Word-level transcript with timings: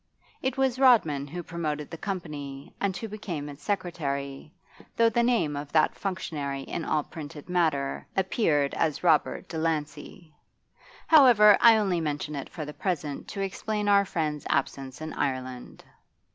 It 0.41 0.57
was 0.57 0.79
Rodman 0.79 1.27
who 1.27 1.43
promoted 1.43 1.91
the 1.91 1.95
company 1.99 2.73
and 2.81 2.97
who 2.97 3.07
became 3.07 3.47
its 3.49 3.61
secretary, 3.61 4.51
though 4.97 5.09
the 5.09 5.21
name 5.21 5.55
of 5.55 5.71
that 5.73 5.93
functionary 5.93 6.63
in 6.63 6.83
all 6.83 7.03
printed 7.03 7.47
matter 7.47 8.07
appeared 8.17 8.73
as 8.73 9.03
'Robert 9.03 9.47
Delancey.' 9.47 10.33
However, 11.05 11.55
I 11.61 11.77
only 11.77 12.01
mention 12.01 12.33
it 12.33 12.49
for 12.49 12.65
the 12.65 12.73
present 12.73 13.27
to 13.27 13.41
explain 13.41 13.87
our 13.87 14.03
friend's 14.03 14.47
absence 14.49 15.01
in 15.01 15.13
Ireland. 15.13 15.83